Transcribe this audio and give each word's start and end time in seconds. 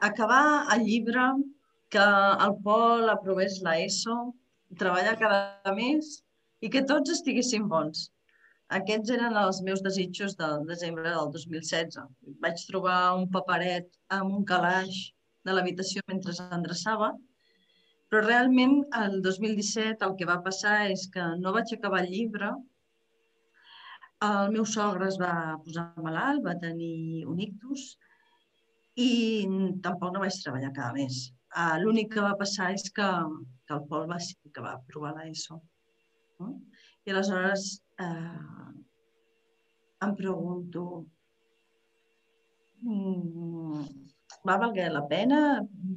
acabar 0.00 0.66
el 0.74 0.84
llibre, 0.86 1.24
que 1.90 2.04
el 2.44 2.54
Pol 2.64 3.08
aprovés 3.08 3.58
l'ESO, 3.64 4.16
treballar 4.80 5.16
cada 5.20 5.74
mes 5.76 6.18
i 6.60 6.70
que 6.72 6.84
tots 6.90 7.14
estiguessin 7.14 7.68
bons. 7.70 8.08
Aquests 8.78 9.14
eren 9.14 9.38
els 9.40 9.62
meus 9.64 9.80
desitjos 9.84 10.34
del 10.36 10.66
desembre 10.68 11.08
del 11.08 11.30
2016. 11.32 11.96
Vaig 12.44 12.64
trobar 12.68 12.98
un 13.16 13.24
paperet 13.32 13.88
amb 14.12 14.34
un 14.40 14.44
calaix 14.50 14.98
de 15.48 15.54
l'habitació 15.56 16.04
mentre 16.12 16.34
s'endreçava, 16.36 17.14
però 18.08 18.24
realment 18.26 18.82
el 19.00 19.22
2017 19.24 20.04
el 20.04 20.16
que 20.18 20.28
va 20.28 20.42
passar 20.44 20.76
és 20.92 21.06
que 21.14 21.24
no 21.40 21.54
vaig 21.56 21.72
acabar 21.72 22.02
el 22.04 22.12
llibre, 22.12 22.52
el 24.28 24.52
meu 24.52 24.64
sogre 24.66 25.08
es 25.08 25.16
va 25.20 25.56
posar 25.64 25.86
malalt, 26.04 26.44
va 26.44 26.56
tenir 26.60 27.24
un 27.32 27.40
ictus 27.40 27.92
i 28.98 29.10
tampoc 29.84 30.14
no 30.14 30.22
vaig 30.24 30.38
treballar 30.42 30.72
cada 30.76 30.92
mes. 30.96 31.20
Uh, 31.54 31.76
L'únic 31.82 32.10
que 32.14 32.24
va 32.24 32.34
passar 32.40 32.72
és 32.76 32.88
que, 32.94 33.08
que 33.66 33.76
el 33.76 33.84
Pol 33.90 34.08
va, 34.10 34.18
que 34.54 34.64
va 34.64 34.74
provar 34.90 35.14
l'ESO. 35.16 35.60
No? 36.42 36.54
I 37.06 37.14
aleshores 37.14 37.68
eh, 38.04 38.74
em 40.06 40.12
pregunto, 40.18 40.82
mm, 42.82 43.86
va 44.48 44.58
valer 44.64 44.90
la 44.92 45.04
pena? 45.10 45.38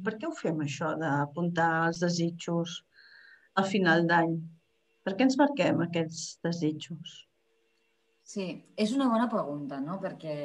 Per 0.06 0.16
què 0.16 0.28
ho 0.28 0.32
fem 0.38 0.62
això 0.64 0.94
d'apuntar 1.02 1.68
els 1.90 2.00
desitjos 2.06 2.78
al 3.60 3.68
final 3.74 4.08
d'any? 4.08 4.38
Per 5.04 5.14
què 5.18 5.26
ens 5.28 5.38
marquem 5.38 5.84
aquests 5.84 6.24
desitjos? 6.46 7.20
Sí, 8.32 8.46
és 8.78 8.94
una 8.96 9.10
bona 9.12 9.28
pregunta, 9.30 9.80
no? 9.84 9.98
Perquè 10.02 10.36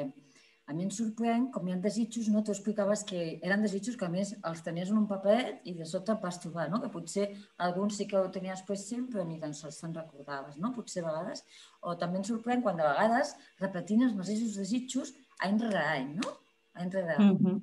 a 0.68 0.74
mi 0.76 0.84
em 0.84 0.90
sorprèn 0.92 1.46
com 1.52 1.64
hi 1.64 1.72
ha 1.72 1.78
desitjos, 1.80 2.26
no? 2.28 2.42
Tu 2.44 2.52
explicaves 2.52 3.02
que 3.08 3.20
eren 3.46 3.62
desitjos 3.64 3.96
que 3.96 4.04
a 4.04 4.12
més 4.12 4.34
els 4.50 4.60
tenies 4.66 4.90
en 4.92 4.98
un 5.00 5.06
paper 5.08 5.38
i 5.70 5.72
de 5.78 5.86
sota 5.88 6.12
et 6.12 6.24
vas 6.24 6.36
trobar, 6.42 6.66
no? 6.68 6.80
Que 6.82 6.90
potser 6.92 7.24
alguns 7.66 7.96
sí 7.96 8.06
que 8.10 8.18
ho 8.20 8.26
tenies 8.34 8.60
present 8.68 9.06
però 9.08 9.24
ni 9.24 9.38
tan 9.40 9.56
sols 9.56 9.80
te'n 9.80 9.96
recordaves, 9.96 10.58
no? 10.60 10.74
Potser 10.76 11.00
a 11.04 11.06
vegades. 11.06 11.44
O 11.80 11.96
també 12.02 12.20
em 12.20 12.26
sorprèn 12.28 12.64
quan 12.66 12.76
de 12.76 12.84
vegades 12.84 13.32
repetint 13.62 14.04
els 14.10 14.16
mateixos 14.18 14.60
desitjos 14.60 15.14
any 15.48 15.56
rere 15.62 15.86
any, 15.94 16.12
no? 16.20 16.36
Any 16.76 16.92
rere 16.92 17.16
any. 17.16 17.32
Mm 17.32 17.38
-hmm. 17.46 17.62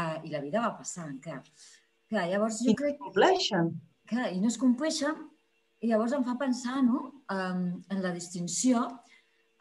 uh, 0.00 0.18
I 0.26 0.34
la 0.34 0.40
vida 0.40 0.66
va 0.66 0.76
passant, 0.78 1.20
clar. 1.22 1.42
clar 2.08 2.26
llavors 2.32 2.64
jo 2.64 2.70
I 2.70 2.74
crec... 2.74 2.98
Compleixen. 2.98 3.76
Clar, 4.10 4.32
i 4.32 4.40
no 4.40 4.48
es 4.48 4.58
compleixen 4.58 5.28
i 5.82 5.88
llavors 5.90 6.12
em 6.12 6.24
fa 6.24 6.34
pensar 6.38 6.82
no? 6.82 7.00
um, 7.30 7.62
en 7.90 8.02
la 8.02 8.12
distinció 8.14 8.82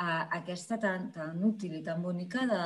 uh, 0.01 0.23
aquesta 0.39 0.79
tan, 0.81 1.09
tan 1.15 1.43
útil 1.45 1.77
i 1.77 1.83
tan 1.85 2.01
bonica 2.03 2.47
de 2.49 2.61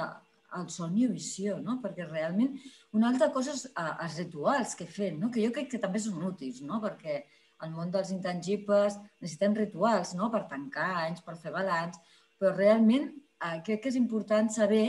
el 0.55 0.67
somni 0.71 1.03
i 1.05 1.11
visió, 1.11 1.57
no? 1.63 1.77
perquè 1.83 2.05
realment 2.07 2.53
una 2.95 3.09
altra 3.11 3.29
cosa 3.35 3.53
és 3.55 3.65
els 3.75 4.19
rituals 4.21 4.75
que 4.79 4.87
fem, 4.87 5.17
no? 5.19 5.31
que 5.31 5.43
jo 5.43 5.51
crec 5.55 5.73
que 5.73 5.81
també 5.83 5.99
són 6.01 6.23
útils, 6.29 6.61
no? 6.63 6.79
perquè 6.83 7.23
al 7.63 7.73
món 7.75 7.91
dels 7.91 8.11
intangibles 8.15 8.97
necessitem 9.21 9.55
rituals 9.57 10.13
no? 10.19 10.29
per 10.31 10.45
tancar 10.51 10.91
anys, 11.05 11.23
per 11.25 11.37
fer 11.41 11.53
balanç, 11.55 11.99
però 12.39 12.53
realment 12.55 13.09
uh, 13.11 13.59
crec 13.65 13.83
que 13.83 13.91
és 13.91 13.99
important 13.99 14.51
saber 14.51 14.85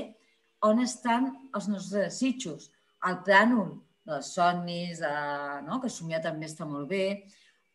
on 0.67 0.83
estan 0.83 1.33
els 1.55 1.69
nostres 1.71 2.11
desitjos. 2.11 2.71
El 3.07 3.21
plànol 3.27 3.77
dels 4.07 4.31
somnis, 4.39 5.03
uh, 5.03 5.59
no? 5.67 5.81
que 5.83 5.91
somiar 5.93 6.23
també 6.25 6.51
està 6.51 6.67
molt 6.69 6.91
bé, 6.91 7.27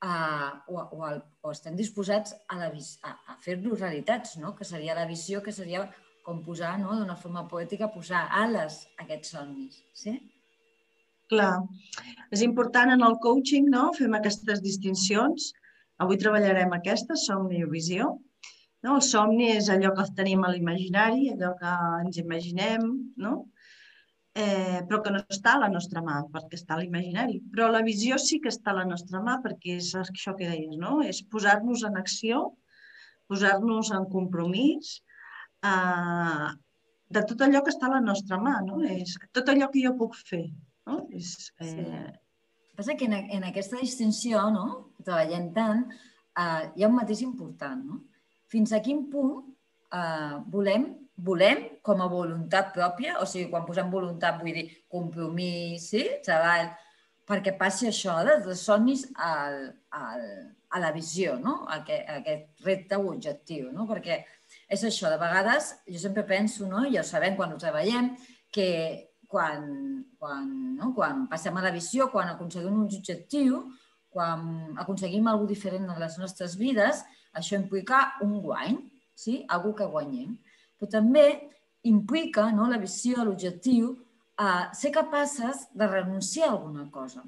a, 0.01 0.63
o, 0.67 0.81
o, 0.81 1.03
al, 1.05 1.21
o 1.45 1.53
estem 1.53 1.77
disposats 1.77 2.33
a, 2.49 2.57
la, 2.57 2.69
a, 2.71 3.11
a 3.33 3.37
fer-los 3.45 3.79
realitats, 3.79 4.35
no? 4.41 4.55
que 4.57 4.65
seria 4.65 4.97
la 4.97 5.05
visió, 5.09 5.41
que 5.45 5.53
seria 5.53 5.85
com 6.25 6.41
posar, 6.45 6.75
no? 6.81 6.95
d'una 6.97 7.17
forma 7.17 7.47
poètica, 7.49 7.89
posar 7.93 8.27
ales 8.43 8.83
a 8.97 9.05
aquests 9.05 9.35
somnis. 9.35 9.81
Sí? 9.97 10.17
Clar. 11.31 11.61
És 12.35 12.43
important 12.43 12.91
en 12.91 13.05
el 13.07 13.15
coaching, 13.23 13.69
no? 13.71 13.85
Fem 13.95 14.17
aquestes 14.17 14.59
distincions. 14.65 15.51
Avui 16.03 16.19
treballarem 16.19 16.73
aquesta, 16.75 17.15
somni 17.15 17.61
i 17.61 17.69
visió. 17.69 18.09
No? 18.83 18.97
El 18.97 19.05
somni 19.05 19.51
és 19.53 19.69
allò 19.71 19.93
que 19.95 20.07
tenim 20.17 20.43
a 20.43 20.51
l'imaginari, 20.51 21.29
allò 21.35 21.53
que 21.61 21.73
ens 22.01 22.17
imaginem, 22.19 22.87
no? 23.21 23.35
Eh, 24.33 24.79
però 24.87 25.01
que 25.03 25.11
no 25.11 25.21
està 25.29 25.55
a 25.55 25.61
la 25.65 25.69
nostra 25.71 26.03
mà, 26.05 26.21
perquè 26.31 26.57
està 26.59 26.75
a 26.75 26.81
l'imaginari. 26.81 27.41
Però 27.51 27.67
la 27.71 27.83
visió 27.85 28.17
sí 28.21 28.39
que 28.43 28.51
està 28.53 28.71
a 28.71 28.79
la 28.81 28.87
nostra 28.87 29.21
mà, 29.23 29.37
perquè 29.43 29.77
és 29.81 29.91
això 29.99 30.35
que 30.37 30.49
deies, 30.49 30.77
no? 30.79 30.99
És 31.03 31.21
posar-nos 31.31 31.83
en 31.87 31.99
acció, 31.99 32.43
posar-nos 33.31 33.91
en 33.95 34.07
compromís 34.11 34.97
eh, 35.67 36.47
de 37.11 37.23
tot 37.27 37.43
allò 37.43 37.63
que 37.63 37.73
està 37.73 37.89
a 37.89 37.95
la 37.97 38.03
nostra 38.03 38.39
mà, 38.39 38.59
no? 38.65 38.81
És 38.87 39.17
tot 39.35 39.51
allò 39.51 39.69
que 39.71 39.83
jo 39.83 39.95
puc 39.99 40.15
fer, 40.15 40.45
no? 40.87 41.03
És, 41.11 41.51
eh... 41.59 41.73
sí. 41.75 41.87
Passa 42.71 42.95
que 42.97 43.05
en, 43.05 43.13
en 43.35 43.43
aquesta 43.45 43.77
distinció, 43.77 44.45
no? 44.49 44.93
Treballant 45.03 45.51
tant, 45.53 45.83
eh, 45.91 46.63
hi 46.75 46.85
ha 46.85 46.89
un 46.89 46.97
mateix 46.97 47.21
important, 47.27 47.83
no? 47.83 47.99
Fins 48.51 48.71
a 48.73 48.79
quin 48.83 49.05
punt 49.11 49.43
eh, 49.91 50.37
volem 50.55 50.87
volem 51.21 51.67
com 51.85 52.01
a 52.01 52.07
voluntat 52.09 52.71
pròpia, 52.73 53.19
o 53.21 53.27
sigui, 53.29 53.49
quan 53.51 53.65
posem 53.67 53.91
voluntat 53.93 54.39
vull 54.41 54.55
dir 54.57 54.65
compromís, 54.89 55.91
sí? 55.93 56.03
treball, 56.25 56.71
perquè 57.29 57.53
passi 57.59 57.87
això 57.87 58.17
dels 58.25 58.63
somnis 58.65 59.05
al, 59.21 59.61
al, 59.93 60.25
a 60.73 60.81
la 60.81 60.91
visió, 60.95 61.37
no? 61.39 61.61
a 61.67 61.81
aquest, 61.81 62.09
a 62.09 62.17
aquest 62.23 62.65
repte 62.65 62.97
o 62.97 63.11
objectiu, 63.13 63.69
no? 63.75 63.85
perquè 63.89 64.21
és 64.71 64.83
això, 64.87 65.11
de 65.11 65.19
vegades 65.21 65.71
jo 65.87 66.01
sempre 66.01 66.25
penso, 66.27 66.67
no? 66.67 66.83
i 66.89 66.97
ho 66.97 67.05
sabem 67.05 67.37
quan 67.37 67.53
ho 67.53 67.61
treballem, 67.61 68.15
que 68.51 68.67
quan, 69.31 69.69
quan, 70.19 70.49
no? 70.75 70.91
quan 70.97 71.27
passem 71.31 71.55
a 71.55 71.63
la 71.63 71.73
visió, 71.75 72.09
quan 72.11 72.33
aconseguim 72.33 72.81
un 72.81 72.87
objectiu, 72.89 73.63
quan 74.11 74.73
aconseguim 74.81 75.29
alguna 75.29 75.53
diferent 75.53 75.85
en 75.87 76.01
les 76.01 76.17
nostres 76.19 76.57
vides, 76.59 77.05
això 77.37 77.55
implica 77.55 78.09
un 78.25 78.41
guany, 78.43 78.81
sí? 79.15 79.43
algú 79.47 79.75
que 79.77 79.87
guanyem 79.87 80.33
però 80.81 80.89
també 80.97 81.27
implica 81.85 82.47
no, 82.55 82.65
la 82.69 82.79
visió, 82.81 83.21
l'objectiu, 83.21 83.93
a 84.41 84.71
ser 84.73 84.89
capaces 84.95 85.67
de 85.77 85.87
renunciar 85.87 86.47
a 86.49 86.55
alguna 86.55 86.87
cosa. 86.89 87.21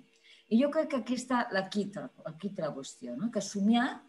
I 0.50 0.58
jo 0.58 0.72
crec 0.74 0.90
que 0.90 1.02
aquí 1.04 1.18
està 1.20 1.46
la 1.54 1.68
quita, 1.70 2.08
la 2.26 2.74
qüestió, 2.74 3.14
no? 3.18 3.30
que 3.30 3.42
somiar 3.42 4.02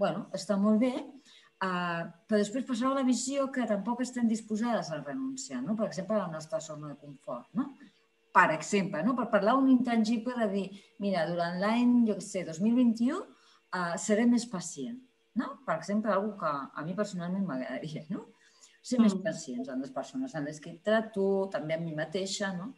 bueno, 0.00 0.26
està 0.36 0.56
molt 0.56 0.80
bé, 0.80 0.92
uh, 0.96 2.04
però 2.28 2.40
després 2.40 2.64
passar 2.68 2.88
a 2.90 2.98
la 3.00 3.04
visió 3.06 3.48
que 3.52 3.66
tampoc 3.68 4.00
estem 4.04 4.28
disposades 4.28 4.88
a 4.90 5.00
renunciar, 5.02 5.60
no? 5.64 5.76
per 5.76 5.90
exemple, 5.90 6.16
a 6.16 6.24
la 6.24 6.32
nostra 6.32 6.60
zona 6.64 6.92
de 6.92 6.96
confort. 7.00 7.50
No? 7.58 7.74
Per 8.32 8.46
exemple, 8.54 9.02
no? 9.04 9.16
per 9.18 9.28
parlar 9.32 9.58
un 9.58 9.68
intangible 9.68 10.36
de 10.38 10.48
dir, 10.54 10.66
mira, 11.04 11.26
durant 11.28 11.58
l'any, 11.60 11.98
jo 12.08 12.16
què 12.16 12.24
sé, 12.24 12.44
2021, 12.48 13.20
uh, 13.20 13.94
seré 14.00 14.24
més 14.30 14.46
pacient. 14.48 14.96
No? 15.36 15.52
Per 15.66 15.76
exemple, 15.76 16.16
una 16.16 16.36
que 16.40 16.50
a 16.50 16.86
mi 16.86 16.96
personalment 16.96 17.44
m'agradaria. 17.46 18.06
No? 18.10 18.24
Ser 18.80 18.98
mm. 18.98 19.06
més 19.06 19.16
pacients 19.24 19.70
amb 19.72 19.84
les 19.84 19.92
persones 19.94 20.34
amb 20.34 20.50
les 20.50 20.60
que 20.62 20.78
trato, 20.84 21.26
també 21.52 21.76
amb 21.76 21.86
mi 21.88 21.94
mateixa, 21.96 22.52
no? 22.56 22.72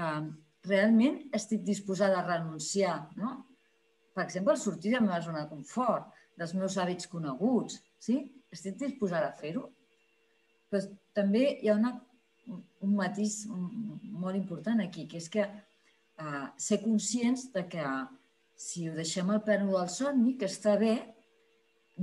Uh, 0.00 0.30
realment 0.64 1.20
estic 1.36 1.62
disposada 1.66 2.20
a 2.20 2.26
renunciar, 2.26 2.96
no? 3.20 3.36
Per 4.14 4.24
exemple, 4.24 4.56
sortir 4.56 4.94
de 4.94 5.00
la 5.00 5.06
meva 5.08 5.20
zona 5.22 5.44
de 5.44 5.50
confort, 5.50 6.08
dels 6.38 6.54
meus 6.56 6.78
hàbits 6.78 7.10
coneguts, 7.10 7.80
sí? 8.00 8.20
Estic 8.54 8.78
disposada 8.80 9.30
a 9.30 9.38
fer-ho? 9.38 9.68
Però 10.70 10.82
també 11.16 11.44
hi 11.60 11.70
ha 11.70 11.76
una, 11.78 11.92
un 12.86 12.94
matís 12.96 13.42
molt 13.50 14.38
important 14.38 14.82
aquí, 14.84 15.08
que 15.10 15.18
és 15.20 15.28
que 15.30 15.44
uh, 15.44 16.46
ser 16.56 16.80
conscients 16.84 17.48
de 17.54 17.66
que 17.70 17.84
si 18.56 18.88
ho 18.88 18.94
deixem 18.94 19.30
al 19.30 19.42
plànol 19.44 19.74
del 19.80 19.90
somni, 19.92 20.36
que 20.38 20.48
està 20.50 20.78
bé, 20.80 20.94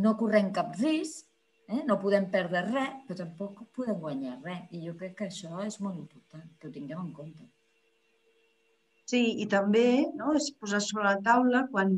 no 0.04 0.18
correm 0.20 0.52
cap 0.56 0.76
risc, 0.80 1.31
Eh? 1.72 1.82
No 1.88 1.98
podem 2.02 2.28
perdre 2.34 2.66
res, 2.68 2.94
però 3.08 3.18
tampoc 3.24 3.64
podem 3.76 4.00
guanyar 4.04 4.38
res. 4.44 4.68
I 4.76 4.84
jo 4.86 4.96
crec 5.00 5.18
que 5.20 5.28
això 5.30 5.64
és 5.64 5.80
molt 5.84 6.00
important, 6.02 6.48
que 6.60 6.68
ho 6.68 6.74
tinguem 6.76 7.04
en 7.06 7.12
compte. 7.16 7.48
Sí, 9.12 9.22
i 9.44 9.48
també 9.52 9.86
no, 10.16 10.34
és 10.40 10.52
posar 10.60 10.82
sobre 10.84 11.08
la 11.10 11.20
taula 11.24 11.66
quan 11.72 11.94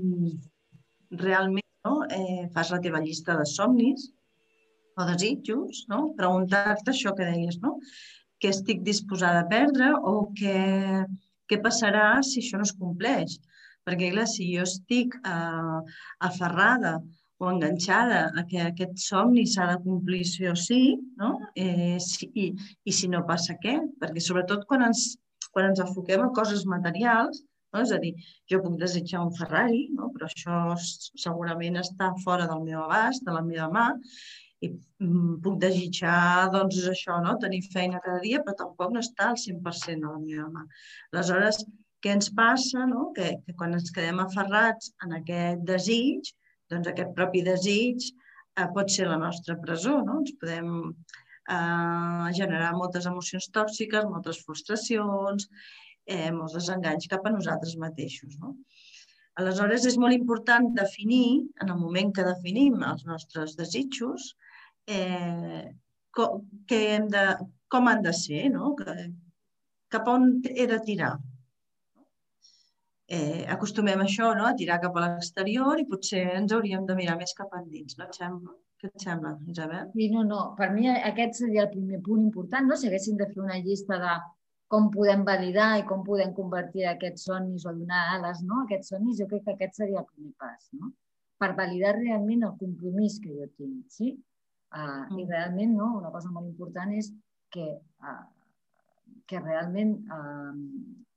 realment 1.24 1.66
no, 1.86 1.96
eh, 2.10 2.48
fas 2.56 2.72
la 2.74 2.80
teva 2.82 3.02
llista 3.04 3.36
de 3.38 3.46
somnis 3.50 4.08
o 4.98 5.06
desitjos, 5.10 5.84
no? 5.90 6.04
preguntar-te 6.18 6.94
això 6.94 7.14
que 7.18 7.28
deies, 7.28 7.60
no? 7.62 7.76
què 8.42 8.52
estic 8.54 8.82
disposada 8.86 9.44
a 9.44 9.50
perdre 9.50 9.90
o 10.10 10.14
què, 10.38 10.58
què 11.50 11.60
passarà 11.64 12.08
si 12.26 12.42
això 12.42 12.60
no 12.60 12.68
es 12.68 12.76
compleix. 12.78 13.38
Perquè, 13.84 14.14
clar, 14.14 14.26
si 14.32 14.48
jo 14.54 14.64
estic 14.64 15.16
eh, 15.20 15.80
aferrada 16.30 16.98
o 17.44 17.52
enganxada 17.52 18.22
a 18.40 18.44
que 18.50 18.62
aquest 18.64 19.00
somni 19.04 19.44
s'ha 19.54 19.68
de 19.72 19.80
complir 19.86 20.24
sí 20.28 20.48
o 20.48 20.56
sí, 20.60 20.82
no? 21.20 21.34
Eh, 21.56 21.98
sí, 22.04 22.30
i, 22.44 22.46
i 22.88 22.94
si 23.00 23.10
no 23.12 23.24
passa 23.30 23.58
què? 23.64 23.76
Perquè 24.02 24.24
sobretot 24.24 24.64
quan 24.70 24.86
ens, 24.90 25.10
quan 25.52 25.72
ens 25.72 25.82
enfoquem 25.84 26.24
a 26.24 26.32
coses 26.38 26.64
materials, 26.76 27.44
no? 27.74 27.82
és 27.84 27.92
a 27.92 28.00
dir, 28.04 28.14
jo 28.52 28.62
puc 28.64 28.78
desitjar 28.82 29.26
un 29.26 29.34
Ferrari, 29.40 29.84
no? 29.98 30.10
però 30.16 30.30
això 30.30 30.62
segurament 30.80 31.82
està 31.82 32.14
fora 32.24 32.48
del 32.50 32.64
meu 32.64 32.84
abast, 32.86 33.26
de 33.28 33.36
la 33.36 33.44
meva 33.46 33.70
mà, 33.74 33.90
I 34.64 34.70
mm, 34.72 35.40
puc 35.44 35.58
desitjar, 35.60 36.50
doncs, 36.54 36.78
això, 36.88 37.18
no? 37.26 37.34
tenir 37.42 37.64
feina 37.74 38.00
cada 38.04 38.22
dia, 38.24 38.40
però 38.46 38.56
tampoc 38.62 38.94
no 38.94 39.02
està 39.04 39.34
al 39.34 39.40
100% 39.42 40.08
a 40.08 40.14
la 40.14 40.22
meva 40.22 40.46
mà. 40.54 40.64
Aleshores, 41.12 41.66
què 42.04 42.14
ens 42.16 42.30
passa? 42.38 42.86
No? 42.88 43.10
Que, 43.18 43.34
que 43.44 43.56
quan 43.60 43.76
ens 43.76 43.92
quedem 43.96 44.22
aferrats 44.24 44.94
en 45.04 45.18
aquest 45.20 45.68
desig, 45.68 46.32
doncs 46.74 46.90
aquest 46.92 47.14
propi 47.18 47.44
desig 47.46 48.08
eh, 48.10 48.68
pot 48.76 48.92
ser 48.96 49.08
la 49.10 49.20
nostra 49.22 49.58
presó. 49.62 50.00
No? 50.06 50.20
Ens 50.22 50.34
podem 50.42 50.70
eh, 50.90 52.28
generar 52.40 52.74
moltes 52.78 53.08
emocions 53.10 53.50
tòxiques, 53.58 54.10
moltes 54.10 54.42
frustracions, 54.46 55.50
eh, 56.06 56.32
molts 56.36 56.58
desenganys 56.60 57.10
cap 57.12 57.26
a 57.26 57.34
nosaltres 57.36 57.78
mateixos. 57.82 58.38
No? 58.42 58.56
Aleshores, 59.42 59.88
és 59.90 59.98
molt 59.98 60.14
important 60.14 60.70
definir, 60.78 61.42
en 61.64 61.74
el 61.74 61.80
moment 61.82 62.12
que 62.14 62.26
definim 62.28 62.84
els 62.86 63.06
nostres 63.10 63.56
desitjos, 63.58 64.34
eh, 64.86 65.64
com, 66.14 66.44
que 66.70 66.82
hem 66.94 67.08
de, 67.10 67.24
com 67.74 67.90
han 67.90 68.04
de 68.06 68.14
ser, 68.14 68.46
no? 68.54 68.76
que, 68.78 68.94
cap 69.94 70.10
on 70.10 70.36
he 70.50 70.68
de 70.70 70.80
tirar. 70.86 71.16
Eh, 73.12 73.44
acostumem 73.52 74.00
això, 74.00 74.30
no? 74.38 74.46
a 74.48 74.56
tirar 74.56 74.80
cap 74.82 74.96
a 74.96 75.02
l'exterior 75.04 75.80
i 75.80 75.88
potser 75.90 76.24
ens 76.38 76.54
hauríem 76.56 76.86
de 76.88 76.96
mirar 76.96 77.18
més 77.20 77.36
cap 77.36 77.52
endins. 77.58 77.98
No 78.00 78.08
et 78.08 78.16
sembla? 78.20 78.54
Què 78.80 78.90
et 78.90 79.04
sembla, 79.04 79.34
Isabel? 79.52 79.90
Sí, 79.96 80.08
no, 80.12 80.24
no. 80.28 80.40
Per 80.58 80.70
mi 80.76 80.88
aquest 80.92 81.42
seria 81.42 81.66
el 81.66 81.72
primer 81.74 82.00
punt 82.06 82.24
important, 82.24 82.70
no? 82.70 82.78
si 82.80 82.88
haguéssim 82.88 83.20
de 83.20 83.28
fer 83.32 83.44
una 83.44 83.60
llista 83.60 84.00
de 84.00 84.16
com 84.74 84.90
podem 84.92 85.24
validar 85.28 85.70
i 85.80 85.86
com 85.88 86.04
podem 86.08 86.32
convertir 86.34 86.88
aquests 86.90 87.28
somnis 87.30 87.66
o 87.70 87.74
donar 87.78 88.02
ales 88.16 88.42
no? 88.48 88.64
aquests 88.64 88.94
somnis, 88.96 89.20
jo 89.20 89.28
crec 89.30 89.44
que 89.46 89.56
aquest 89.58 89.82
seria 89.82 90.02
el 90.02 90.08
primer 90.10 90.34
pas. 90.40 90.70
No? 90.80 90.94
Per 91.44 91.52
validar 91.60 91.98
realment 92.00 92.48
el 92.48 92.56
compromís 92.60 93.20
que 93.24 93.36
jo 93.36 93.50
tinc. 93.58 93.84
Sí? 93.92 94.14
Uh, 94.74 95.04
I 95.12 95.26
mm. 95.26 95.28
realment 95.30 95.76
no, 95.78 95.92
una 96.00 96.10
cosa 96.10 96.32
molt 96.34 96.48
important 96.50 96.96
és 96.98 97.12
que, 97.54 97.68
uh, 98.02 98.24
que 99.30 99.44
realment 99.44 100.00
uh, 100.08 100.56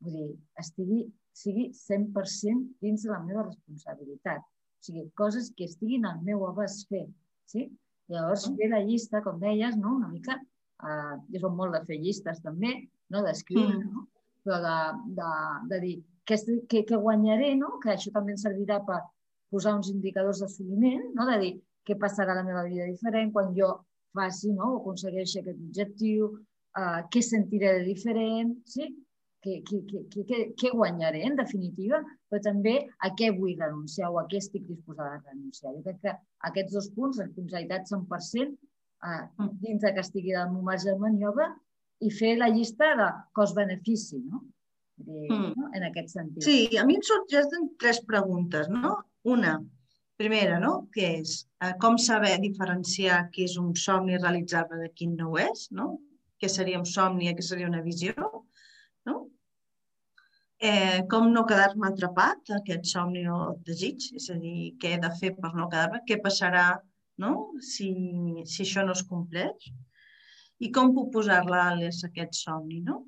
vull 0.05 0.19
dir, 0.19 0.27
estigui, 0.61 1.07
sigui 1.37 1.71
100% 1.77 2.81
dins 2.85 3.05
de 3.05 3.13
la 3.13 3.23
meva 3.25 3.45
responsabilitat. 3.47 4.43
O 4.43 4.87
sigui, 4.89 5.07
coses 5.19 5.51
que 5.57 5.69
estiguin 5.69 6.07
al 6.09 6.23
meu 6.25 6.47
abast 6.49 6.87
fer. 6.91 7.05
Sí? 7.51 7.69
Llavors, 8.13 8.47
fer 8.59 8.69
la 8.71 8.83
llista, 8.87 9.23
com 9.25 9.41
deies, 9.43 9.77
no? 9.81 9.97
una 9.99 10.09
mica, 10.13 10.37
uh, 10.83 11.17
jo 11.33 11.43
som 11.43 11.57
molt 11.59 11.75
de 11.75 11.83
fer 11.89 11.99
llistes 12.03 12.43
també, 12.45 12.77
no? 13.13 13.23
d'escriure, 13.27 13.81
mm. 13.81 13.93
no? 13.93 14.07
però 14.47 14.61
de, 14.63 14.77
de, 15.19 15.31
de 15.73 15.81
dir 15.83 15.95
què, 16.29 16.39
què, 16.71 16.85
què 16.87 17.01
guanyaré, 17.03 17.55
no? 17.59 17.77
que 17.83 17.93
això 17.97 18.13
també 18.15 18.37
ens 18.37 18.47
servirà 18.47 18.79
per 18.87 19.01
posar 19.51 19.75
uns 19.79 19.91
indicadors 19.91 20.43
d'assoliment, 20.43 21.09
no? 21.19 21.27
de 21.33 21.39
dir 21.43 21.53
què 21.87 21.99
passarà 21.99 22.35
a 22.35 22.41
la 22.41 22.47
meva 22.47 22.65
vida 22.67 22.87
diferent 22.87 23.33
quan 23.35 23.51
jo 23.59 23.73
faci 24.17 24.53
no? 24.55 24.77
o 24.77 24.79
aconsegueixi 24.81 25.43
aquest 25.43 25.59
objectiu, 25.59 26.31
uh, 26.79 27.01
què 27.11 27.23
sentiré 27.23 27.75
de 27.81 27.85
diferent, 27.91 28.55
sí? 28.71 28.89
Què, 29.47 29.81
què, 29.87 30.01
què, 30.13 30.23
què, 30.31 30.39
què 30.59 30.71
guanyaré 30.75 31.23
en 31.29 31.37
definitiva, 31.39 32.01
però 32.31 32.43
també 32.43 32.75
a 33.07 33.13
què 33.19 33.31
vull 33.37 33.55
renunciar 33.61 34.11
o 34.11 34.19
a 34.21 34.27
què 34.31 34.41
estic 34.43 34.67
disposada 34.67 35.21
a 35.21 35.23
renunciar. 35.23 35.75
Jo 35.77 35.85
crec 35.85 36.01
que 36.03 36.17
aquests 36.51 36.75
dos 36.75 36.91
punts, 36.97 37.21
responsabilitat 37.23 37.87
100%, 37.93 38.57
uh, 38.57 39.23
mm. 39.39 39.55
dins 39.63 39.87
de 39.87 39.95
que 39.95 40.05
estigui 40.05 40.35
del 40.35 40.51
meu 40.55 40.67
marge 40.67 40.91
de 40.91 40.99
maniobra, 41.03 41.53
i 42.03 42.11
fer 42.13 42.35
la 42.41 42.51
llista 42.53 42.91
de 42.99 43.07
cost-benefici, 43.39 44.21
no? 44.27 44.43
De, 44.97 45.23
mm. 45.31 45.55
no? 45.55 45.71
En 45.79 45.87
aquest 45.93 46.17
sentit. 46.17 46.43
Sí, 46.45 46.59
a 46.81 46.85
mi 46.89 46.99
em 46.99 47.07
sorgeixen 47.07 47.71
tres 47.81 48.03
preguntes, 48.09 48.69
no? 48.73 48.99
Una, 49.27 49.59
Primera, 50.17 50.57
no? 50.57 50.87
que 50.95 51.09
és 51.19 51.33
eh, 51.61 51.75
com 51.81 51.99
saber 52.01 52.39
diferenciar 52.41 53.27
què 53.35 53.45
és 53.45 53.59
un 53.61 53.75
somni 53.77 54.17
realitzable 54.17 54.79
de 54.81 54.89
quin 54.97 55.13
no 55.19 55.27
ho 55.29 55.37
és, 55.43 55.67
no? 55.77 55.91
què 56.41 56.49
seria 56.49 56.81
un 56.81 56.87
somni 56.89 57.29
i 57.29 57.35
què 57.37 57.45
seria 57.45 57.69
una 57.69 57.83
visió, 57.85 58.15
no? 59.09 59.17
Eh, 60.59 61.03
com 61.13 61.29
no 61.33 61.45
quedar-me 61.45 61.89
atrapat 61.91 62.53
aquest 62.57 62.87
somni 62.89 63.27
o 63.29 63.41
desig, 63.67 64.07
és 64.17 64.31
a 64.33 64.37
dir, 64.41 64.73
què 64.81 64.95
he 64.95 65.01
de 65.03 65.11
fer 65.19 65.35
per 65.37 65.51
no 65.53 65.69
quedar-me, 65.69 66.01
què 66.09 66.17
passarà 66.25 66.69
no? 67.21 67.33
si, 67.61 67.91
si 68.49 68.63
això 68.65 68.85
no 68.87 68.95
es 68.97 69.05
compleix 69.11 69.69
i 70.65 70.71
com 70.73 70.95
puc 70.97 71.11
posar 71.13 71.43
l'àlies 71.45 72.01
a 72.03 72.09
aquest 72.09 72.39
somni. 72.39 72.81
No? 72.81 73.03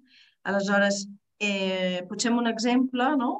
Aleshores, 0.44 1.06
eh, 1.40 2.04
potser 2.10 2.32
un 2.36 2.50
exemple, 2.50 3.08
no? 3.16 3.30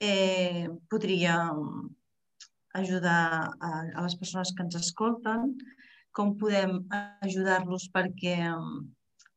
eh, 0.00 0.68
podria 0.90 1.40
ajudar 2.78 3.50
a, 3.58 3.70
a 3.98 4.04
les 4.04 4.14
persones 4.20 4.52
que 4.54 4.62
ens 4.62 4.78
escolten, 4.78 5.56
com 6.14 6.36
podem 6.38 6.78
ajudar-los 7.26 7.88
perquè 7.94 8.36
um, 8.52 8.86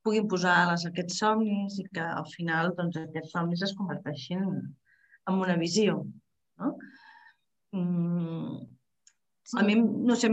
puguin 0.06 0.28
posar 0.32 0.58
ales 0.64 0.86
a 0.86 0.92
aquests 0.92 1.22
somnis 1.22 1.78
i 1.82 1.86
que 1.96 2.04
al 2.04 2.28
final 2.34 2.74
doncs, 2.78 3.00
aquests 3.02 3.34
somnis 3.36 3.64
es 3.68 3.74
converteixin 3.78 4.46
en 4.50 5.42
una 5.46 5.58
visió. 5.62 6.02
No? 6.62 6.76
Mm, 7.78 8.62
sí. 9.44 9.58
A 9.60 9.66
mi, 9.68 9.76
no 9.80 10.18
sé 10.20 10.32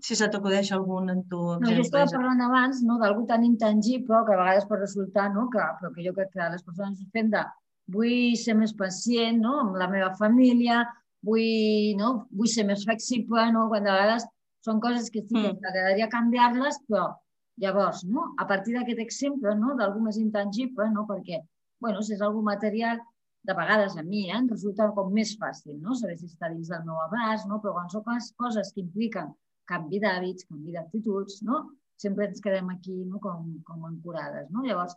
si 0.00 0.16
se 0.16 0.28
t'acudeix 0.32 0.70
algun 0.72 1.10
en 1.12 1.24
tu. 1.30 1.40
No, 1.62 1.72
jo 1.76 1.84
estava 1.84 2.08
parlant 2.12 2.44
abans 2.46 2.84
no, 2.86 2.98
d'algú 3.02 3.26
tan 3.28 3.44
intangible 3.44 4.22
que 4.26 4.36
a 4.36 4.40
vegades 4.42 4.68
pot 4.70 4.80
resultar, 4.80 5.30
no, 5.34 5.48
que, 5.52 5.66
però 5.80 5.92
que 5.94 6.06
jo 6.06 6.14
crec 6.16 6.32
que 6.36 6.52
les 6.54 6.64
persones 6.66 7.02
ho 7.02 7.10
fem 7.16 7.32
de 7.34 7.44
vull 7.90 8.36
ser 8.38 8.54
més 8.58 8.72
pacient 8.78 9.40
no, 9.42 9.56
amb 9.64 9.78
la 9.80 9.88
meva 9.90 10.12
família, 10.18 10.84
vull, 11.26 11.96
no? 11.98 12.12
vull 12.30 12.50
ser 12.50 12.64
més 12.68 12.84
flexible, 12.86 13.48
no? 13.54 13.66
quan 13.72 13.86
de 13.86 13.92
vegades 13.92 14.26
són 14.64 14.80
coses 14.84 15.08
que 15.10 15.24
sí 15.24 15.34
que 15.34 15.50
mm. 15.50 15.58
t'agradaria 15.64 16.08
canviar-les, 16.12 16.78
però 16.88 17.10
llavors, 17.58 18.04
no? 18.04 18.30
a 18.38 18.46
partir 18.46 18.76
d'aquest 18.76 19.00
exemple 19.02 19.54
no? 19.58 19.74
d'algú 19.78 20.04
més 20.04 20.18
intangible, 20.20 20.88
no? 20.94 21.06
perquè 21.08 21.40
bueno, 21.80 22.02
si 22.02 22.14
és 22.14 22.22
algú 22.22 22.42
material, 22.44 23.00
de 23.42 23.54
vegades 23.56 23.96
a 23.96 24.02
mi 24.04 24.26
eh, 24.28 24.36
em 24.36 24.48
resulta 24.48 24.90
com 24.96 25.12
més 25.16 25.32
fàcil, 25.40 25.78
no? 25.80 25.94
saber 25.96 26.18
si 26.20 26.28
està 26.28 26.50
dins 26.52 26.68
del 26.68 26.82
meu 26.84 26.98
abast, 27.06 27.48
no? 27.48 27.60
però 27.62 27.72
quan 27.78 27.88
són 27.92 28.04
coses 28.36 28.72
que 28.74 28.82
impliquen 28.84 29.30
canvi 29.70 30.00
d'hàbits, 30.02 30.48
canvi 30.50 30.74
d'actituds, 30.76 31.40
no? 31.48 31.62
sempre 32.00 32.26
ens 32.28 32.42
quedem 32.44 32.68
aquí 32.72 32.96
no? 33.04 33.20
com, 33.20 33.46
com 33.64 33.86
ancorades. 33.88 34.50
No? 34.52 34.64
Llavors, 34.66 34.96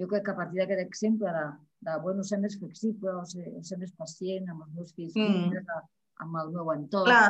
jo 0.00 0.08
crec 0.08 0.24
que 0.24 0.32
a 0.32 0.38
partir 0.38 0.62
d'aquest 0.62 0.80
exemple 0.86 1.32
de, 1.36 1.44
de 1.88 1.98
bueno, 2.04 2.24
ser 2.24 2.40
més 2.40 2.56
flexible 2.60 3.12
o 3.18 3.24
ser, 3.28 3.50
ser 3.68 3.80
més 3.80 3.92
pacient 3.98 4.48
amb 4.48 4.64
els 4.64 4.72
meus 4.78 4.94
fills, 4.96 5.16
mm. 5.16 5.82
amb 6.24 6.40
el 6.44 6.54
meu 6.56 6.72
entorn. 6.76 7.10
Clar, 7.10 7.28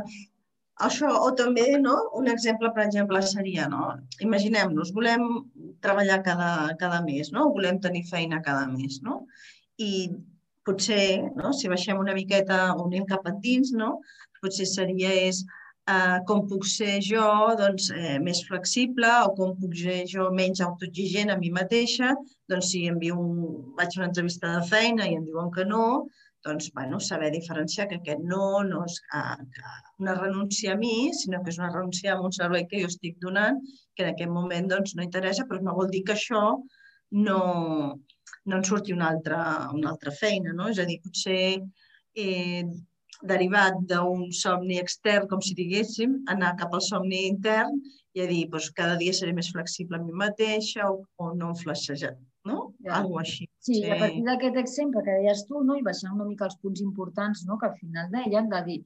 això, 0.81 1.09
o 1.27 1.31
també, 1.39 1.67
no? 1.79 1.97
un 2.19 2.29
exemple, 2.29 2.73
per 2.75 2.87
exemple, 2.87 3.23
seria, 3.23 3.69
no? 3.69 3.93
imaginem-nos, 4.21 4.93
volem 4.97 5.25
treballar 5.85 6.23
cada, 6.27 6.53
cada 6.81 7.01
mes, 7.05 7.33
no? 7.33 7.51
volem 7.53 7.81
tenir 7.81 8.05
feina 8.09 8.43
cada 8.43 8.67
mes, 8.67 9.01
no? 9.03 9.27
i 9.79 10.11
potser, 10.65 11.33
no? 11.37 11.53
si 11.53 11.69
baixem 11.69 11.99
una 11.99 12.15
miqueta 12.15 12.73
o 12.77 12.87
anem 12.87 13.07
cap 13.07 13.27
endins, 13.31 13.73
no? 13.73 13.99
potser 14.43 14.67
seria 14.67 15.13
és 15.29 15.45
eh, 15.91 16.19
com 16.27 16.47
puc 16.51 16.67
ser 16.67 16.99
jo 17.05 17.27
doncs, 17.59 17.91
eh, 17.95 18.19
més 18.23 18.43
flexible 18.49 19.11
o 19.27 19.33
com 19.39 19.55
puc 19.61 19.77
ser 19.85 20.03
jo 20.11 20.31
menys 20.35 20.63
autoexigent 20.67 21.31
a 21.31 21.39
mi 21.39 21.53
mateixa, 21.55 22.15
doncs 22.51 22.73
si 22.73 22.87
envio 22.91 23.19
un, 23.19 23.39
vaig 23.79 23.97
a 23.97 24.03
una 24.03 24.11
entrevista 24.11 24.57
de 24.57 24.67
feina 24.73 25.09
i 25.09 25.17
em 25.19 25.25
diuen 25.29 25.51
que 25.55 25.67
no, 25.69 25.87
doncs 26.45 26.71
bueno, 26.75 26.99
saber 27.01 27.31
diferenciar 27.33 27.89
que 27.89 27.99
aquest 28.01 28.23
no 28.27 28.63
no 28.67 28.85
és 28.85 28.99
una 30.03 30.15
renúncia 30.19 30.73
a 30.75 30.79
mi, 30.81 31.13
sinó 31.15 31.43
que 31.43 31.53
és 31.55 31.59
una 31.61 31.71
renúncia 31.71 32.15
a 32.15 32.21
un 32.21 32.35
servei 32.35 32.67
que 32.71 32.81
jo 32.83 32.91
estic 32.91 33.19
donant, 33.23 33.61
que 33.95 34.07
en 34.07 34.13
aquest 34.13 34.31
moment 34.31 34.71
doncs, 34.73 34.97
no 34.97 35.07
interessa, 35.07 35.47
però 35.49 35.63
no 35.63 35.77
vol 35.79 35.91
dir 35.93 36.03
que 36.09 36.17
això 36.17 36.43
no, 37.13 37.43
no 38.45 38.57
en 38.57 38.65
surti 38.65 38.97
una 38.97 39.11
altra, 39.15 39.43
una 39.75 39.93
altra 39.93 40.11
feina. 40.11 40.55
No? 40.57 40.71
És 40.73 40.81
a 40.83 40.89
dir, 40.89 40.99
potser 41.05 41.61
eh, 42.15 42.65
derivat 43.23 43.79
d'un 43.89 44.31
somni 44.35 44.81
extern, 44.83 45.29
com 45.31 45.43
si 45.45 45.55
diguéssim, 45.59 46.23
anar 46.35 46.57
cap 46.61 46.75
al 46.75 46.85
somni 46.85 47.27
intern 47.29 47.79
i 48.13 48.25
a 48.25 48.29
dir, 48.29 48.45
doncs, 48.53 48.73
cada 48.77 48.99
dia 49.01 49.15
seré 49.17 49.33
més 49.37 49.53
flexible 49.55 50.01
a 50.01 50.05
mi 50.05 50.13
mateixa 50.27 50.91
o, 50.91 51.03
o 51.23 51.33
no 51.39 51.55
flaixejar, 51.63 52.17
no? 52.49 52.73
Ja. 52.83 52.99
Algo 53.01 53.21
així. 53.23 53.52
Sí, 53.63 53.77
sí. 53.79 53.91
a 53.95 53.97
partir 53.99 54.25
d'aquest 54.27 54.57
exemple 54.59 55.05
que 55.07 55.19
deies 55.21 55.45
tu, 55.47 55.61
no? 55.63 55.77
i 55.79 55.85
baixant 55.87 56.17
una 56.17 56.27
mica 56.27 56.49
els 56.49 56.57
punts 56.63 56.81
importants 56.83 57.45
no? 57.47 57.59
que 57.61 57.69
al 57.69 57.77
final 57.79 58.09
deien, 58.11 58.49
de 58.51 58.61
dir, 58.67 58.79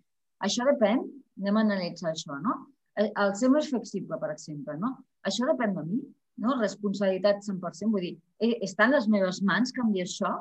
això 0.44 0.66
depèn, 0.68 1.00
anem 1.40 1.56
a 1.56 1.62
analitzar 1.64 2.10
això, 2.12 2.36
no? 2.44 2.58
Eh, 3.00 3.08
el 3.22 3.32
ser 3.40 3.48
més 3.54 3.70
flexible, 3.72 4.18
per 4.20 4.30
exemple, 4.34 4.76
no? 4.82 4.92
Això 5.28 5.48
depèn 5.48 5.72
de 5.78 5.86
mi, 5.88 6.02
no? 6.44 6.58
Responsabilitat 6.60 7.40
100%, 7.48 7.88
vull 7.94 8.04
dir, 8.04 8.12
eh, 8.44 8.52
està 8.68 8.84
en 8.84 8.96
les 8.98 9.08
meves 9.16 9.40
mans 9.48 9.72
canviar 9.76 10.04
això, 10.10 10.34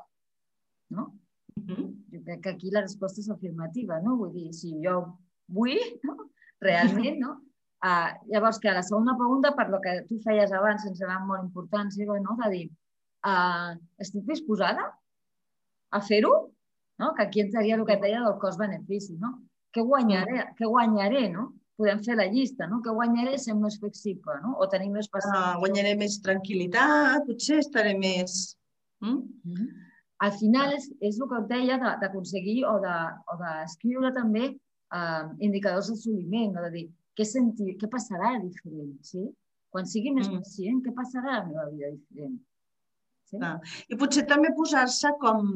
no? 1.00 1.10
Jo 1.56 2.22
crec 2.28 2.44
que 2.44 2.56
aquí 2.58 2.76
la 2.76 2.84
resposta 2.84 3.24
és 3.24 3.32
afirmativa, 3.32 4.02
no? 4.04 4.18
Vull 4.20 4.36
dir, 4.36 4.50
si 4.60 4.76
jo 4.84 5.00
vull, 5.48 5.80
no? 6.04 6.20
realment, 6.66 7.20
no? 7.24 7.38
Uh, 7.86 8.12
llavors, 8.32 8.60
que 8.60 8.70
a 8.72 8.74
la 8.74 8.84
segona 8.84 9.14
pregunta, 9.16 9.52
per 9.56 9.70
lo 9.70 9.80
que 9.84 10.02
tu 10.10 10.18
feies 10.24 10.52
abans, 10.56 10.84
em 10.88 10.96
sembla 10.98 11.20
molt 11.28 11.44
important, 11.44 11.92
sí, 11.94 12.08
no? 12.08 12.36
de 12.44 12.50
dir, 12.52 12.66
uh, 13.28 13.76
estic 14.02 14.26
disposada 14.30 14.88
a 15.92 16.02
fer-ho? 16.02 16.34
No? 17.02 17.12
Que 17.18 17.26
aquí 17.26 17.44
entraria 17.44 17.76
el 17.76 17.86
que 17.86 17.98
et 17.98 18.04
deia 18.04 18.24
del 18.24 18.40
cost-benefici, 18.42 19.18
no? 19.20 19.36
Què 19.76 19.84
guanyaré, 19.84 20.46
què 20.58 20.68
guanyaré 20.72 21.28
no? 21.34 21.50
podem 21.76 22.02
fer 22.04 22.16
la 22.16 22.28
llista, 22.32 22.68
no? 22.72 22.82
Que 22.84 22.94
guanyaré 22.96 23.38
sent 23.42 23.60
més 23.62 23.78
flexible, 23.82 24.38
no? 24.44 24.56
O 24.64 24.68
tenir 24.72 24.92
més 24.94 25.10
paciència. 25.12 25.56
Ah, 25.56 25.58
guanyaré 25.60 25.96
més 26.00 26.20
tranquil·litat, 26.24 27.26
potser 27.28 27.60
estaré 27.64 27.96
més... 28.00 28.56
Mm? 29.04 29.18
Mm 29.18 29.58
-hmm. 29.58 29.74
Al 30.26 30.32
final 30.40 30.72
és, 30.74 30.86
és 31.02 31.18
el 31.20 31.28
que 31.30 31.40
et 31.42 31.48
deia 31.50 31.78
d'aconseguir 32.02 32.64
o 32.66 32.80
d'escriure 32.80 34.08
de, 34.08 34.14
o 34.14 34.16
també 34.22 34.46
eh, 34.48 35.24
indicadors 35.48 35.90
d'assoliment, 35.92 36.54
de 36.56 36.70
dir 36.72 36.86
què, 37.18 37.26
sentir, 37.26 37.76
què 37.82 37.90
passarà 37.92 38.40
diferent, 38.40 38.96
sí? 39.04 39.26
Quan 39.70 39.86
sigui 39.86 40.14
més 40.16 40.30
mm. 40.30 40.40
pacient, 40.40 40.82
què 40.86 40.94
passarà 40.96 41.34
a 41.34 41.40
la 41.40 41.46
meva 41.50 41.66
vida 41.74 41.92
diferent? 41.92 42.40
Ah. 43.42 43.58
I 43.90 43.98
potser 44.00 44.24
també 44.30 44.52
posar-se 44.58 45.12
com, 45.22 45.48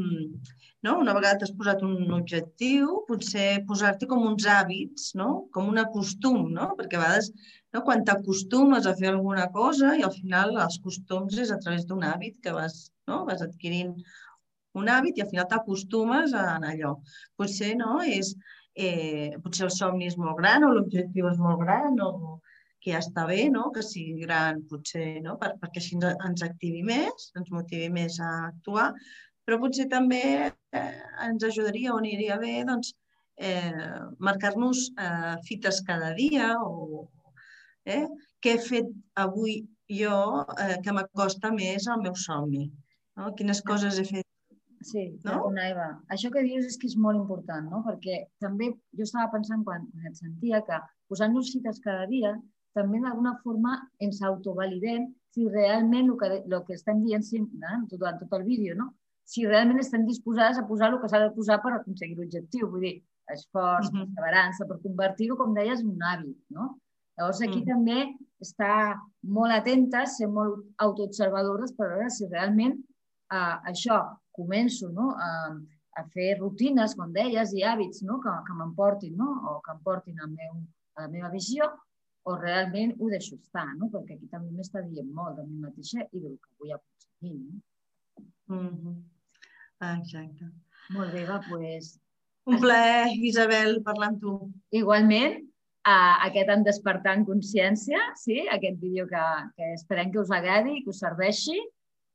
no? 0.86 0.96
una 1.04 1.14
vegada 1.18 1.42
t'has 1.42 1.54
posat 1.60 1.84
un 1.86 2.12
objectiu, 2.18 3.04
potser 3.10 3.64
posar-te 3.70 4.10
com 4.10 4.26
uns 4.32 4.48
hàbits, 4.50 5.12
no? 5.20 5.30
com 5.54 5.70
un 5.72 5.82
costum, 5.94 6.50
no? 6.56 6.72
perquè 6.80 6.98
a 6.98 7.04
vegades 7.04 7.30
no? 7.74 7.84
quan 7.86 8.04
t'acostumes 8.08 8.90
a 8.90 8.96
fer 9.00 9.12
alguna 9.14 9.48
cosa 9.56 9.94
i 10.00 10.06
al 10.08 10.16
final 10.16 10.58
els 10.66 10.80
costums 10.84 11.38
és 11.46 11.54
a 11.54 11.60
través 11.62 11.86
d'un 11.86 12.04
hàbit 12.10 12.40
que 12.44 12.56
vas, 12.58 12.90
no? 13.08 13.24
vas 13.30 13.46
adquirint 13.46 13.94
un 14.80 14.90
hàbit 14.90 15.18
i 15.18 15.26
al 15.26 15.30
final 15.32 15.48
t'acostumes 15.50 16.34
a 16.38 16.46
allò. 16.58 16.96
Potser 17.38 17.76
no? 17.78 18.00
és, 18.20 18.36
eh, 18.76 19.38
potser 19.44 19.70
el 19.70 19.76
somni 19.78 20.10
és 20.10 20.18
molt 20.18 20.38
gran 20.42 20.66
o 20.66 20.74
l'objectiu 20.74 21.30
és 21.32 21.40
molt 21.42 21.62
gran 21.64 22.02
o, 22.06 22.40
que 22.80 22.94
ja 22.94 23.02
està 23.04 23.26
bé, 23.28 23.50
no? 23.54 23.70
que 23.76 23.84
sigui 23.86 24.24
gran, 24.24 24.62
potser, 24.70 25.20
no? 25.26 25.36
Per, 25.42 25.52
perquè 25.62 25.82
així 25.82 25.98
ens, 25.98 26.08
ens 26.30 26.46
activi 26.46 26.84
més, 26.88 27.30
ens 27.40 27.52
motivi 27.56 27.90
més 27.94 28.20
a 28.24 28.32
actuar, 28.48 28.90
però 29.46 29.60
potser 29.64 29.88
també 29.92 30.24
eh, 30.48 30.88
ens 31.26 31.46
ajudaria 31.48 31.94
o 31.94 32.00
aniria 32.00 32.38
bé 32.42 32.60
doncs, 32.70 32.94
eh, 33.40 34.00
marcar-nos 34.20 34.90
eh, 34.96 35.36
fites 35.48 35.82
cada 35.88 36.14
dia 36.18 36.54
o 36.62 37.08
eh, 37.86 38.06
què 38.44 38.56
he 38.56 38.64
fet 38.64 38.92
avui 39.20 39.62
jo 39.90 40.16
eh, 40.60 40.78
que 40.84 40.96
m'acosta 40.96 41.52
més 41.56 41.88
al 41.88 42.04
meu 42.06 42.16
somni. 42.16 42.70
No? 43.20 43.34
Quines 43.36 43.64
coses 43.66 44.00
he 44.00 44.08
fet 44.08 44.26
Sí, 44.82 45.02
no? 45.26 45.42
una 45.50 45.66
Eva. 45.68 45.88
Això 46.14 46.30
que 46.32 46.44
dius 46.46 46.64
és 46.70 46.78
que 46.80 46.88
és 46.88 46.96
molt 46.96 47.20
important, 47.20 47.66
no? 47.68 47.82
perquè 47.84 48.22
també 48.40 48.70
jo 48.96 49.04
estava 49.04 49.28
pensant 49.34 49.66
quan, 49.68 49.84
quan 49.92 50.08
et 50.08 50.22
sentia 50.22 50.62
que 50.70 50.78
posant-nos 51.12 51.52
cites 51.52 51.82
cada 51.84 52.06
dia 52.08 52.32
també 52.80 53.04
d'alguna 53.04 53.36
forma 53.44 53.76
ens 54.06 54.24
autovalidem 54.32 55.10
si 55.36 55.46
realment 55.48 56.10
el 56.10 56.18
que, 56.22 56.32
el 56.42 56.64
que 56.66 56.76
estem 56.80 57.04
dient 57.06 57.26
eh, 57.38 57.78
durant 57.92 58.18
tot 58.24 58.34
el 58.40 58.48
vídeo, 58.48 58.76
no? 58.76 58.94
si 59.30 59.46
realment 59.46 59.80
estem 59.84 60.06
disposades 60.08 60.58
a 60.58 60.66
posar 60.66 60.90
el 60.90 61.00
que 61.02 61.10
s'ha 61.10 61.22
de 61.22 61.34
posar 61.36 61.60
per 61.62 61.76
aconseguir 61.76 62.18
l'objectiu. 62.18 62.70
Vull 62.72 62.86
dir, 62.88 62.96
esforç, 63.36 63.90
uh 63.90 63.92
-huh. 63.92 64.06
perseverança, 64.06 64.68
per 64.70 64.78
convertir-ho, 64.86 65.38
com 65.38 65.54
deies, 65.54 65.82
en 65.82 65.92
un 65.96 66.02
hàbit. 66.10 66.38
No? 66.50 66.80
Llavors 67.18 67.42
aquí 67.42 67.60
uh 67.60 67.66
-huh. 67.66 67.72
també 67.74 68.00
està 68.48 68.74
molt 69.22 69.54
atentes, 69.54 70.18
ser 70.18 70.28
molt 70.28 70.66
autoobservadores 70.78 71.74
per 71.78 71.88
veure 71.90 72.10
si 72.10 72.26
realment 72.26 72.74
eh, 73.38 73.56
això 73.72 73.98
començo 74.32 74.90
no? 74.90 75.12
a, 75.28 75.32
a 76.00 76.04
fer 76.14 76.40
rutines, 76.40 76.96
com 76.96 77.14
deies, 77.14 77.54
i 77.54 77.62
hàbits 77.64 78.02
no? 78.02 78.20
que, 78.24 78.32
que 78.48 78.54
m'emportin 78.54 79.16
no? 79.16 79.30
o 79.50 79.62
que 79.62 79.72
em 79.76 79.82
portin 79.84 80.20
al 80.20 80.32
meu, 80.40 80.54
a 80.96 81.02
la 81.04 81.10
meva 81.10 81.30
visió 81.30 81.64
o 82.30 82.36
realment 82.38 82.94
ho 83.00 83.10
deixo 83.10 83.36
estar, 83.36 83.68
no? 83.80 83.90
perquè 83.94 84.16
aquí 84.16 84.28
també 84.32 84.52
m'està 84.54 84.84
dient 84.86 85.10
molt 85.16 85.40
de 85.40 85.46
mi 85.48 85.60
mateixa 85.66 86.06
i 86.06 86.22
del 86.22 86.36
que 86.38 86.52
vull 86.60 86.76
aconseguir. 86.76 87.38
No? 87.40 87.62
Mm 88.56 88.76
-hmm. 88.76 88.98
Exacte. 89.96 90.52
Molt 90.96 91.14
bé, 91.14 91.26
va, 91.26 91.40
doncs... 91.50 92.00
Un 92.50 92.60
plaer, 92.60 93.14
Isabel, 93.30 93.82
parlar 93.86 94.08
amb 94.10 94.22
tu. 94.22 94.34
Igualment, 94.74 95.36
uh, 95.86 96.16
aquest 96.28 96.50
en 96.50 96.64
despertant 96.64 97.26
consciència, 97.26 98.00
sí? 98.16 98.40
aquest 98.56 98.80
vídeo 98.82 99.08
que, 99.08 99.26
que 99.56 99.74
esperem 99.74 100.12
que 100.12 100.20
us 100.20 100.32
agradi 100.32 100.78
i 100.78 100.84
que 100.84 100.90
us 100.90 101.02
serveixi 101.06 101.58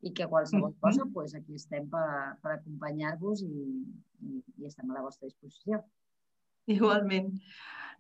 i 0.04 0.12
que 0.12 0.26
qualsevol 0.26 0.71
mm 0.71 0.75
-hmm. 0.75 0.80
cosa, 0.80 1.02
pues, 1.14 1.35
aquí 1.35 1.54
estem 1.54 1.88
per, 1.88 2.37
per 2.42 2.52
acompanyar-vos 2.52 3.42
i, 3.42 3.85
i, 4.21 4.42
i 4.59 4.66
estem 4.66 4.90
a 4.90 4.94
la 4.94 5.02
vostra 5.02 5.26
disposició. 5.26 5.85
Igualment. 6.73 7.30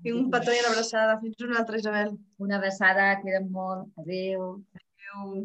I 0.04 0.12
un 0.12 0.30
petó 0.32 0.52
i 0.52 0.60
una 0.62 0.70
abraçada. 0.72 1.18
Fins 1.20 1.44
una 1.46 1.58
altra, 1.60 1.80
Isabel. 1.80 2.14
Una 2.46 2.58
abraçada, 2.60 3.10
queda 3.22 3.40
molt. 3.58 3.90
Adéu. 4.04 4.48
Adéu. 4.80 5.44